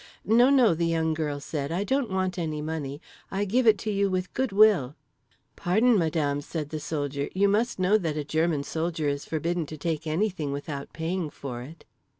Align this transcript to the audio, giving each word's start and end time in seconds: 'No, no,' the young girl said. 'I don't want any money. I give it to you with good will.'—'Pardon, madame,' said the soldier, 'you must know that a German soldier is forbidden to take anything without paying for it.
'No, 0.25 0.49
no,' 0.49 0.73
the 0.73 0.87
young 0.87 1.13
girl 1.13 1.39
said. 1.39 1.71
'I 1.71 1.83
don't 1.83 2.09
want 2.09 2.39
any 2.39 2.59
money. 2.59 2.99
I 3.29 3.45
give 3.45 3.67
it 3.67 3.77
to 3.85 3.91
you 3.91 4.09
with 4.09 4.33
good 4.33 4.51
will.'—'Pardon, 4.51 5.95
madame,' 5.95 6.41
said 6.41 6.69
the 6.69 6.79
soldier, 6.79 7.29
'you 7.35 7.47
must 7.47 7.77
know 7.77 7.99
that 7.99 8.17
a 8.17 8.23
German 8.23 8.63
soldier 8.63 9.07
is 9.07 9.25
forbidden 9.25 9.67
to 9.67 9.77
take 9.77 10.07
anything 10.07 10.51
without 10.51 10.91
paying 10.91 11.29
for 11.29 11.61
it. 11.61 11.85